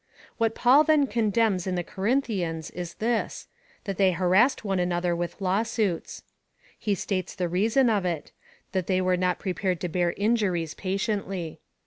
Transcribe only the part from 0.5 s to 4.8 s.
Paul, then, condemns in the Corinthians is this— that they harassed one